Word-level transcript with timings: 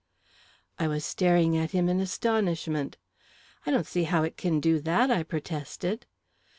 I 0.79 0.87
was 0.87 1.05
staring 1.05 1.55
at 1.55 1.69
him 1.73 1.87
in 1.87 1.99
astonishment. 1.99 2.97
"I 3.67 3.69
don't 3.69 3.85
see 3.85 4.05
how 4.05 4.23
it 4.23 4.35
can 4.35 4.59
do 4.59 4.79
that!" 4.79 5.11
I 5.11 5.21
protested. 5.21 6.07